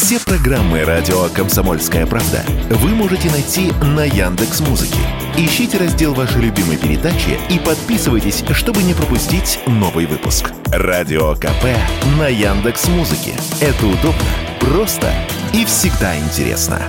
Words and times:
Все 0.00 0.20
программы 0.20 0.84
радио 0.84 1.24
Комсомольская 1.34 2.06
правда 2.06 2.44
вы 2.70 2.90
можете 2.90 3.28
найти 3.32 3.72
на 3.82 4.04
Яндекс 4.04 4.60
Музыке. 4.60 5.00
Ищите 5.36 5.76
раздел 5.76 6.14
вашей 6.14 6.40
любимой 6.40 6.76
передачи 6.76 7.36
и 7.50 7.58
подписывайтесь, 7.58 8.44
чтобы 8.52 8.84
не 8.84 8.94
пропустить 8.94 9.58
новый 9.66 10.06
выпуск. 10.06 10.52
Радио 10.66 11.34
КП 11.34 11.64
на 12.16 12.28
Яндекс 12.28 12.86
Музыке. 12.86 13.32
Это 13.60 13.86
удобно, 13.86 14.22
просто 14.60 15.12
и 15.52 15.64
всегда 15.64 16.16
интересно. 16.16 16.80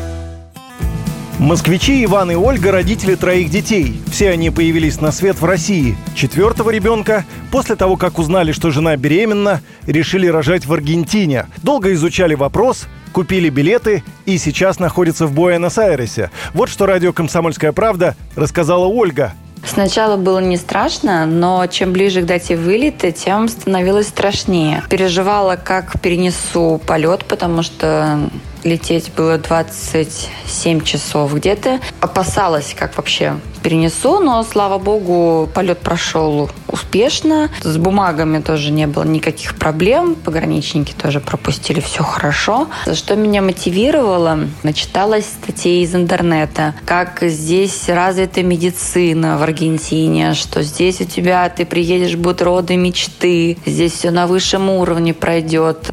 Москвичи 1.40 2.04
Иван 2.04 2.32
и 2.32 2.36
Ольга– 2.36 2.72
родители 2.74 3.16
троих 3.16 3.50
детей. 3.50 4.00
Все 4.12 4.30
они 4.30 4.50
появились 4.52 5.00
на 5.00 5.14
свет 5.14 5.40
в 5.40 5.46
России. 5.46 5.98
Четвертого 6.14 6.70
ребенка, 6.70 7.26
после 7.50 7.76
того, 7.78 7.96
как 7.96 8.20
узнали, 8.20 8.52
что 8.52 8.72
жена 8.72 8.98
беременна, 8.98 9.62
решили 9.88 10.28
рожать 10.28 10.66
в 10.66 10.74
Аргентине. 10.74 11.48
Долго 11.64 11.94
изучали 11.94 12.36
вопрос, 12.36 12.88
купили 13.12 13.50
билеты 13.50 14.04
и 14.26 14.38
сейчас 14.38 14.80
находятся 14.80 15.28
в 15.28 15.34
Буэнос-Айресе. 15.34 16.32
Вот 16.54 16.70
что 16.70 16.86
радио 16.86 17.14
«Комсомольская 17.14 17.72
правда» 17.72 18.16
рассказала 18.36 18.86
Ольга. 18.86 19.34
Сначала 19.66 20.16
было 20.18 20.40
не 20.40 20.58
страшно, 20.58 21.26
но 21.26 21.66
чем 21.68 21.92
ближе 21.92 22.22
к 22.22 22.26
дате 22.26 22.56
вылета, 22.56 23.12
тем 23.12 23.50
становилось 23.50 24.08
страшнее. 24.08 24.84
Переживала, 24.90 25.58
как 25.58 26.00
перенесу 26.00 26.82
полет, 26.86 27.26
потому 27.26 27.62
что 27.62 28.30
лететь 28.64 29.12
было 29.16 29.38
27 29.38 30.82
часов 30.82 31.34
где-то. 31.34 31.80
Опасалась, 32.00 32.74
как 32.78 32.98
вообще 32.98 33.36
перенесу, 33.62 34.20
но, 34.20 34.44
слава 34.44 34.78
богу, 34.78 35.50
полет 35.54 35.80
прошел 35.80 36.50
успешно. 36.70 37.50
С 37.62 37.78
бумагами 37.78 38.40
тоже 38.40 38.72
не 38.72 38.88
было 38.88 39.04
никаких 39.04 39.56
проблем. 39.56 40.16
Пограничники 40.16 40.94
тоже 40.94 41.20
пропустили 41.20 41.80
все 41.80 42.04
хорошо. 42.04 42.68
За 42.86 42.96
что 42.96 43.16
меня 43.16 43.42
мотивировало? 43.42 44.40
Начиталась 44.64 45.26
статей 45.26 45.84
из 45.84 45.96
интернета. 45.96 46.76
Как 46.86 47.20
здесь 47.22 47.90
развита 47.90 48.44
медицина 48.44 49.38
в 49.38 49.44
Аргентине, 49.44 50.34
что 50.34 50.64
здесь 50.64 51.02
у 51.02 51.06
тебя 51.06 51.50
ты 51.50 51.66
приедешь, 51.66 52.16
будут 52.16 52.42
роды 52.42 52.76
мечты, 52.76 53.58
здесь 53.66 53.94
все 53.94 54.12
на 54.12 54.28
высшем 54.28 54.70
уровне 54.70 55.14
пройдет. 55.14 55.92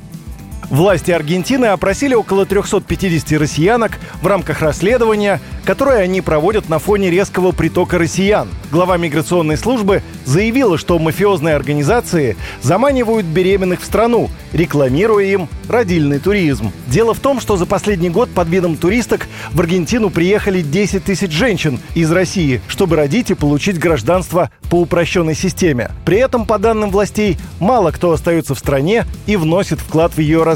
Власти 0.70 1.12
Аргентины 1.12 1.67
опросили 1.67 2.14
около 2.14 2.45
350 2.45 3.39
россиянок 3.39 3.98
в 4.20 4.27
рамках 4.27 4.62
расследования, 4.62 5.41
которое 5.64 6.00
они 6.00 6.20
проводят 6.20 6.69
на 6.69 6.81
фоне 6.81 7.09
резкого 7.09 7.53
притока 7.53 7.98
россиян. 7.98 8.48
Глава 8.72 8.97
миграционной 8.97 9.56
службы 9.56 10.03
заявила, 10.25 10.77
что 10.77 10.98
мафиозные 10.98 11.55
организации 11.55 12.37
заманивают 12.62 13.27
беременных 13.27 13.81
в 13.81 13.84
страну, 13.84 14.28
рекламируя 14.53 15.25
им 15.25 15.48
родильный 15.69 16.19
туризм. 16.19 16.72
Дело 16.89 17.14
в 17.14 17.20
том, 17.20 17.41
что 17.41 17.56
за 17.56 17.67
последний 17.67 18.11
год 18.11 18.28
под 18.31 18.48
видом 18.48 18.77
туристок 18.77 19.28
в 19.53 19.61
Аргентину 19.61 20.11
приехали 20.11 20.62
10 20.62 21.05
тысяч 21.05 21.31
женщин 21.31 21.78
из 21.94 22.11
России, 22.11 22.61
чтобы 22.67 22.97
родить 22.97 23.31
и 23.31 23.34
получить 23.34 23.78
гражданство 23.78 24.50
по 24.69 24.81
упрощенной 24.81 25.34
системе. 25.34 25.91
При 26.05 26.19
этом, 26.19 26.44
по 26.44 26.59
данным 26.59 26.91
властей, 26.91 27.39
мало 27.61 27.92
кто 27.92 28.11
остается 28.11 28.55
в 28.56 28.59
стране 28.59 29.05
и 29.27 29.37
вносит 29.37 29.78
вклад 29.78 30.12
в 30.17 30.20
ее 30.20 30.42
развитие. 30.42 30.56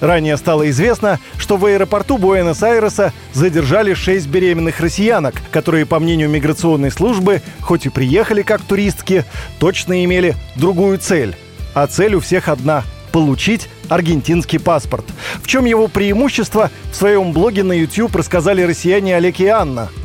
Ранее 0.00 0.36
стало 0.36 0.68
известно, 0.70 1.18
что 1.38 1.56
в 1.56 1.64
аэропорту 1.66 2.18
Буэнос-Айреса 2.18 3.12
задержали 3.32 3.94
шесть 3.94 4.26
беременных 4.26 4.80
россиянок, 4.80 5.34
которые, 5.50 5.86
по 5.86 5.98
мнению 5.98 6.28
миграционной 6.28 6.90
службы, 6.90 7.42
хоть 7.60 7.86
и 7.86 7.90
приехали 7.90 8.42
как 8.42 8.62
туристки, 8.62 9.24
точно 9.58 10.04
имели 10.04 10.36
другую 10.54 10.98
цель. 10.98 11.36
А 11.74 11.86
цель 11.86 12.14
у 12.14 12.20
всех 12.20 12.48
одна– 12.48 12.84
получить 13.12 13.68
аргентинский 13.88 14.58
паспорт. 14.58 15.06
В 15.42 15.46
чем 15.46 15.64
его 15.64 15.88
преимущество, 15.88 16.70
в 16.92 16.96
своем 16.96 17.32
блоге 17.32 17.62
на 17.62 17.72
YouTube 17.72 18.14
рассказали 18.14 18.62
россияне 18.62 19.16
Олег 19.16 19.40
и 19.40 19.46
Анна– 19.46 19.88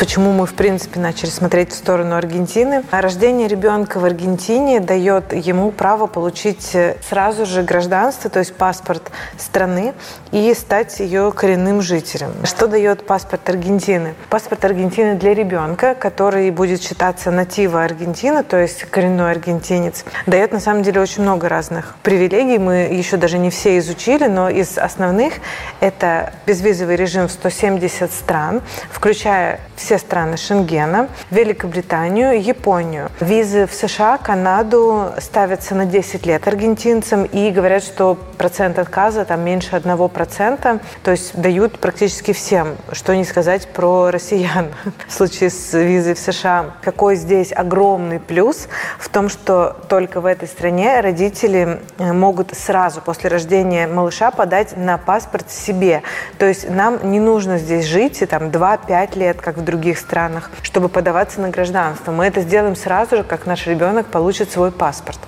Почему 0.00 0.32
мы, 0.32 0.46
в 0.46 0.54
принципе, 0.54 0.98
начали 0.98 1.28
смотреть 1.28 1.72
в 1.72 1.76
сторону 1.76 2.16
Аргентины? 2.16 2.84
Рождение 2.90 3.48
ребенка 3.48 4.00
в 4.00 4.04
Аргентине 4.06 4.80
дает 4.80 5.34
ему 5.34 5.70
право 5.72 6.06
получить 6.06 6.74
э, 6.74 6.96
сразу 7.06 7.44
же 7.44 7.62
гражданство, 7.62 8.30
то 8.30 8.38
есть 8.38 8.54
паспорт 8.54 9.12
страны, 9.36 9.92
и 10.32 10.54
стать 10.54 11.00
ее 11.00 11.30
коренным 11.32 11.82
жителем. 11.82 12.32
Что 12.44 12.66
дает 12.66 13.04
паспорт 13.04 13.46
Аргентины? 13.50 14.14
Паспорт 14.30 14.64
Аргентины 14.64 15.16
для 15.16 15.34
ребенка, 15.34 15.94
который 15.94 16.50
будет 16.50 16.82
считаться 16.82 17.30
натива 17.30 17.84
Аргентины, 17.84 18.42
то 18.42 18.56
есть 18.56 18.84
коренной 18.84 19.30
аргентинец, 19.30 20.06
дает 20.24 20.52
на 20.52 20.60
самом 20.60 20.82
деле 20.82 21.02
очень 21.02 21.24
много 21.24 21.46
разных 21.50 21.96
привилегий. 22.02 22.56
Мы 22.56 22.88
еще 22.90 23.18
даже 23.18 23.36
не 23.36 23.50
все 23.50 23.76
изучили, 23.76 24.28
но 24.28 24.48
из 24.48 24.78
основных 24.78 25.34
это 25.80 26.32
безвизовый 26.46 26.96
режим 26.96 27.28
в 27.28 27.32
170 27.32 28.10
стран, 28.10 28.62
включая 28.90 29.60
все 29.76 29.89
страны 29.98 30.36
Шенгена, 30.36 31.08
Великобританию, 31.30 32.42
Японию. 32.42 33.10
Визы 33.20 33.66
в 33.66 33.74
США, 33.74 34.18
Канаду 34.18 35.12
ставятся 35.18 35.74
на 35.74 35.86
10 35.86 36.26
лет 36.26 36.46
аргентинцам 36.46 37.24
и 37.24 37.50
говорят, 37.50 37.82
что 37.82 38.16
процент 38.38 38.78
отказа 38.78 39.24
там 39.24 39.40
меньше 39.42 39.76
1%, 39.76 40.80
то 41.02 41.10
есть 41.10 41.38
дают 41.40 41.78
практически 41.78 42.32
всем. 42.32 42.76
Что 42.92 43.14
не 43.14 43.24
сказать 43.24 43.68
про 43.68 44.10
россиян 44.10 44.68
в 45.08 45.12
случае 45.12 45.50
с 45.50 45.76
визой 45.76 46.14
в 46.14 46.18
США. 46.18 46.70
Какой 46.82 47.16
здесь 47.16 47.52
огромный 47.52 48.20
плюс 48.20 48.68
в 48.98 49.08
том, 49.08 49.28
что 49.28 49.76
только 49.88 50.20
в 50.20 50.26
этой 50.26 50.48
стране 50.48 51.00
родители 51.00 51.80
э, 51.98 52.12
могут 52.12 52.56
сразу 52.56 53.00
после 53.00 53.28
рождения 53.30 53.86
малыша 53.86 54.30
подать 54.30 54.76
на 54.76 54.98
паспорт 54.98 55.50
себе. 55.50 56.02
То 56.38 56.46
есть 56.46 56.68
нам 56.68 57.10
не 57.10 57.20
нужно 57.20 57.58
здесь 57.58 57.84
жить 57.84 58.22
и 58.22 58.26
там 58.26 58.44
2-5 58.44 59.18
лет, 59.18 59.40
как 59.40 59.56
в 59.56 59.64
других 59.64 59.79
странах, 59.98 60.50
чтобы 60.62 60.88
подаваться 60.88 61.40
на 61.40 61.50
гражданство. 61.50 62.12
Мы 62.12 62.26
это 62.26 62.42
сделаем 62.42 62.76
сразу 62.76 63.16
же, 63.16 63.22
как 63.24 63.46
наш 63.46 63.66
ребенок 63.66 64.06
получит 64.06 64.50
свой 64.50 64.70
паспорт. 64.70 65.18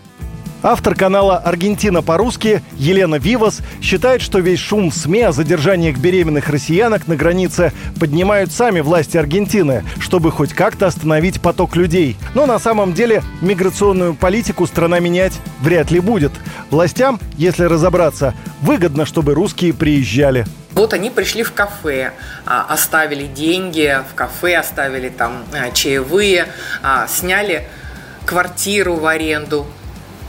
Автор 0.65 0.95
канала 0.95 1.39
«Аргентина 1.39 2.03
по-русски» 2.03 2.63
Елена 2.75 3.17
Вивас 3.17 3.63
считает, 3.81 4.23
что 4.23 4.39
весь 4.39 4.61
шум 4.61 4.91
в 4.91 4.95
СМИ 4.95 5.23
о 5.23 5.33
задержаниях 5.33 5.99
беременных 5.99 6.49
россиянок 6.49 7.09
на 7.09 7.17
границе 7.17 7.73
поднимают 7.99 8.53
сами 8.53 8.81
власти 8.81 9.17
Аргентины, 9.17 9.83
чтобы 9.99 10.31
хоть 10.31 10.53
как-то 10.53 10.87
остановить 10.87 11.41
поток 11.41 11.75
людей. 11.75 12.17
Но 12.37 12.47
на 12.47 12.61
самом 12.61 12.93
деле 12.93 13.25
миграционную 13.41 14.15
политику 14.15 14.69
страна 14.69 15.01
менять 15.01 15.33
вряд 15.61 15.91
ли 15.91 15.99
будет. 15.99 16.33
Властям, 16.71 17.19
если 17.37 17.65
разобраться, 17.65 18.33
выгодно, 18.61 19.05
чтобы 19.05 19.35
русские 19.35 19.75
приезжали. 19.75 20.47
Вот 20.75 20.95
они 20.95 21.11
пришли 21.11 21.43
в 21.43 21.53
кафе, 21.53 22.13
а, 22.47 22.67
оставили 22.69 23.27
деньги 23.27 24.03
в 24.11 24.15
кафе, 24.15 24.57
оставили 24.57 25.11
там 25.11 25.45
а, 25.53 25.71
чаевые, 25.71 26.49
а, 26.83 27.07
сняли 27.09 27.69
квартиру 28.25 28.97
в 28.97 29.07
аренду. 29.07 29.67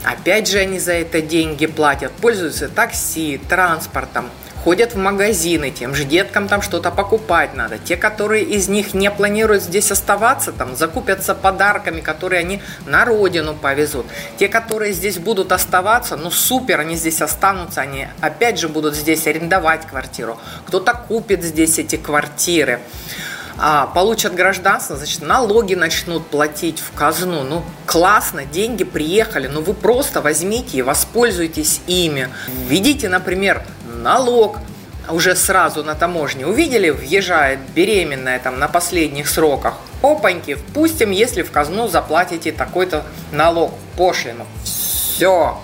Опять 0.04 0.50
же 0.50 0.58
они 0.58 0.78
за 0.78 0.92
это 0.92 1.22
деньги 1.22 1.64
платят, 1.66 2.12
пользуются 2.12 2.68
такси, 2.68 3.40
транспортом 3.48 4.30
ходят 4.64 4.94
в 4.94 4.96
магазины, 4.96 5.70
тем 5.70 5.94
же 5.94 6.04
деткам 6.04 6.48
там 6.48 6.62
что-то 6.62 6.90
покупать 6.90 7.54
надо. 7.54 7.76
Те, 7.78 7.96
которые 7.96 8.44
из 8.44 8.68
них 8.68 8.94
не 8.94 9.10
планируют 9.10 9.62
здесь 9.62 9.90
оставаться, 9.92 10.52
там 10.52 10.74
закупятся 10.74 11.34
подарками, 11.34 12.00
которые 12.00 12.40
они 12.40 12.62
на 12.86 13.04
родину 13.04 13.54
повезут. 13.54 14.06
Те, 14.38 14.48
которые 14.48 14.92
здесь 14.92 15.18
будут 15.18 15.52
оставаться, 15.52 16.16
ну 16.16 16.30
супер, 16.30 16.80
они 16.80 16.96
здесь 16.96 17.20
останутся, 17.20 17.82
они 17.82 18.08
опять 18.20 18.58
же 18.58 18.68
будут 18.68 18.94
здесь 18.94 19.26
арендовать 19.26 19.86
квартиру. 19.86 20.38
Кто-то 20.66 20.94
купит 20.94 21.44
здесь 21.44 21.78
эти 21.78 21.96
квартиры 21.96 22.80
а, 23.56 23.86
получат 23.86 24.34
гражданство, 24.34 24.96
значит, 24.96 25.22
налоги 25.22 25.74
начнут 25.74 26.26
платить 26.26 26.80
в 26.80 26.92
казну. 26.96 27.44
Ну, 27.44 27.62
классно, 27.86 28.44
деньги 28.44 28.82
приехали, 28.84 29.46
но 29.46 29.60
вы 29.60 29.74
просто 29.74 30.20
возьмите 30.20 30.78
и 30.78 30.82
воспользуйтесь 30.82 31.80
ими. 31.86 32.30
Введите, 32.48 33.08
например, 33.08 33.62
налог 34.04 34.58
уже 35.10 35.34
сразу 35.34 35.82
на 35.82 35.94
таможне. 35.94 36.46
Увидели, 36.46 36.90
въезжает 36.90 37.58
беременная 37.74 38.38
там 38.38 38.58
на 38.58 38.68
последних 38.68 39.28
сроках. 39.28 39.74
Опаньки, 40.02 40.54
впустим, 40.54 41.10
если 41.10 41.42
в 41.42 41.50
казну 41.50 41.88
заплатите 41.88 42.52
такой-то 42.52 43.02
налог, 43.32 43.72
пошлину. 43.96 44.46
Все, 44.62 45.58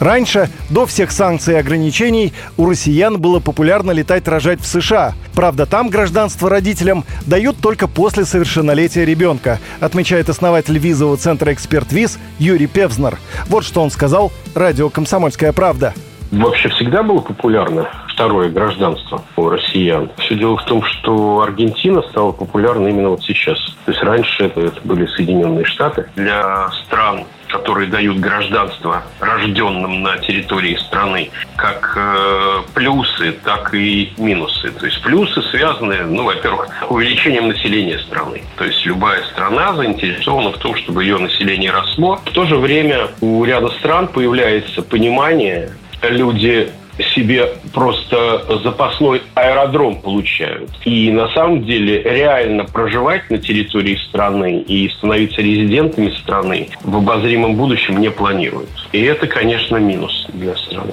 Раньше, 0.00 0.48
до 0.70 0.86
всех 0.86 1.12
санкций 1.12 1.54
и 1.54 1.58
ограничений, 1.58 2.32
у 2.56 2.68
россиян 2.68 3.20
было 3.20 3.38
популярно 3.38 3.90
летать 3.90 4.26
рожать 4.26 4.62
в 4.62 4.66
США. 4.66 5.12
Правда, 5.34 5.66
там 5.66 5.90
гражданство 5.90 6.48
родителям 6.48 7.04
дают 7.26 7.58
только 7.60 7.86
после 7.86 8.24
совершеннолетия 8.24 9.04
ребенка, 9.04 9.60
отмечает 9.78 10.30
основатель 10.30 10.78
визового 10.78 11.18
центра 11.18 11.52
«Эксперт 11.52 11.92
Виз» 11.92 12.18
Юрий 12.38 12.66
Певзнер. 12.66 13.18
Вот 13.46 13.62
что 13.62 13.82
он 13.82 13.90
сказал 13.90 14.32
радио 14.54 14.88
«Комсомольская 14.88 15.52
правда». 15.52 15.92
Вообще 16.30 16.68
всегда 16.68 17.02
было 17.02 17.20
популярно 17.20 17.88
второе 18.08 18.50
гражданство 18.50 19.22
у 19.36 19.48
россиян. 19.48 20.10
Все 20.18 20.34
дело 20.34 20.56
в 20.56 20.64
том, 20.64 20.82
что 20.82 21.40
Аргентина 21.40 22.02
стала 22.02 22.32
популярна 22.32 22.88
именно 22.88 23.10
вот 23.10 23.22
сейчас. 23.22 23.58
То 23.84 23.92
есть 23.92 24.02
раньше 24.02 24.44
это, 24.44 24.60
это 24.60 24.80
были 24.84 25.06
Соединенные 25.06 25.64
Штаты. 25.64 26.06
Для 26.16 26.68
стран 26.84 27.24
которые 27.50 27.88
дают 27.88 28.18
гражданство 28.18 29.02
рожденным 29.18 30.02
на 30.02 30.18
территории 30.18 30.76
страны, 30.76 31.30
как 31.56 31.94
э, 31.96 32.62
плюсы, 32.74 33.32
так 33.44 33.74
и 33.74 34.12
минусы. 34.18 34.70
То 34.70 34.86
есть 34.86 35.02
плюсы 35.02 35.42
связаны, 35.42 36.02
ну, 36.06 36.24
во-первых, 36.24 36.68
увеличением 36.88 37.48
населения 37.48 37.98
страны. 37.98 38.42
То 38.56 38.64
есть 38.64 38.84
любая 38.86 39.22
страна 39.24 39.74
заинтересована 39.74 40.52
в 40.52 40.58
том, 40.58 40.76
чтобы 40.76 41.02
ее 41.04 41.18
население 41.18 41.70
росло. 41.70 42.20
В 42.24 42.30
то 42.30 42.44
же 42.44 42.56
время 42.56 43.08
у 43.20 43.44
ряда 43.44 43.68
стран 43.80 44.08
появляется 44.08 44.82
понимание, 44.82 45.70
люди 46.02 46.70
себе 47.14 47.48
просто 47.72 48.44
запасной 48.62 49.22
аэродром 49.34 50.00
получают. 50.00 50.70
И 50.84 51.10
на 51.10 51.28
самом 51.28 51.64
деле 51.64 52.02
реально 52.02 52.64
проживать 52.64 53.30
на 53.30 53.38
территории 53.38 53.98
страны 54.08 54.60
и 54.60 54.88
становиться 54.90 55.40
резидентами 55.40 56.10
страны 56.10 56.68
в 56.82 56.96
обозримом 56.96 57.54
будущем 57.56 58.00
не 58.00 58.10
планируют. 58.10 58.70
И 58.92 59.00
это, 59.02 59.26
конечно, 59.26 59.76
минус 59.76 60.28
для 60.32 60.54
страны. 60.56 60.92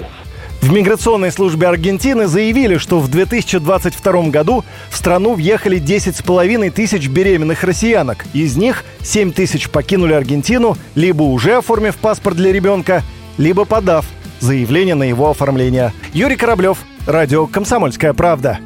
В 0.61 0.73
миграционной 0.73 1.31
службе 1.31 1.67
Аргентины 1.67 2.27
заявили, 2.27 2.77
что 2.77 2.99
в 2.99 3.09
2022 3.09 4.29
году 4.29 4.65
в 4.89 4.97
страну 4.97 5.35
въехали 5.35 5.79
10,5 5.79 6.71
тысяч 6.71 7.07
беременных 7.07 7.63
россиянок. 7.63 8.25
Из 8.33 8.57
них 8.57 8.83
7 9.01 9.31
тысяч 9.31 9.69
покинули 9.69 10.13
Аргентину, 10.13 10.75
либо 10.95 11.23
уже 11.23 11.57
оформив 11.57 11.95
паспорт 11.97 12.35
для 12.37 12.51
ребенка, 12.51 13.03
либо 13.37 13.65
подав 13.65 14.05
заявление 14.39 14.95
на 14.95 15.03
его 15.03 15.29
оформление. 15.29 15.93
Юрий 16.13 16.35
Кораблев, 16.35 16.79
Радио 17.05 17.47
«Комсомольская 17.47 18.13
правда». 18.13 18.59